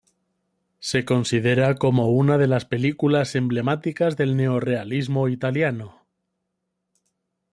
[0.79, 6.07] Se considera como una de las películas emblemáticas del neorrealismo italiano.